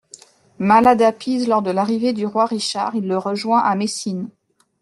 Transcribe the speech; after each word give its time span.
Malade 0.57 1.03
à 1.03 1.11
Pise 1.11 1.47
lors 1.47 1.61
de 1.61 1.69
l'arrivée 1.69 2.11
du 2.11 2.25
roi 2.25 2.47
Richard, 2.47 2.95
il 2.95 3.07
le 3.07 3.19
rejoint 3.19 3.59
à 3.61 3.75
Messine. 3.75 4.29